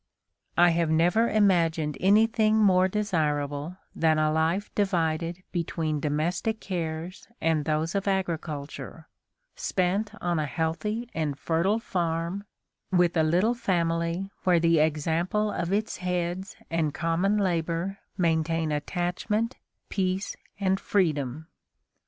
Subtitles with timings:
[0.57, 7.65] "I have never imagined anything more desirable than a life divided between domestic cares and
[7.65, 9.07] those of agriculture,
[9.55, 12.45] spent on a healthy and fertile farm,
[12.91, 19.57] with a little family where the example of its heads and common labor maintain attachment,
[19.89, 21.45] peace, and freedom."